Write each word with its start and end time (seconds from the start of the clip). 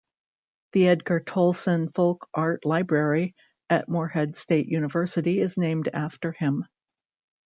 The 0.71 0.87
Edgar 0.87 1.19
Tolson 1.19 1.91
Folk 1.93 2.27
Art 2.33 2.65
Library 2.65 3.35
at 3.69 3.87
Morehead 3.87 4.35
State 4.35 4.65
University 4.67 5.39
is 5.39 5.57
named 5.57 5.89
after 5.93 6.31
him. 6.31 6.65